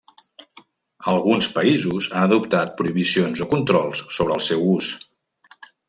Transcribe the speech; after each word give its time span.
Alguns 1.11 1.49
països 1.57 2.07
han 2.15 2.25
adoptat 2.29 2.73
prohibicions 2.81 3.45
o 3.47 3.49
controls 3.55 4.03
sobre 4.19 4.39
el 4.39 4.47
seu 4.51 4.65
ús. 4.79 4.93